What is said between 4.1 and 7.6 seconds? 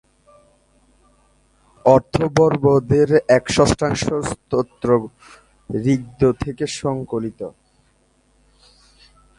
স্তোত্র ঋগ্বেদ থেকে সংকলিত।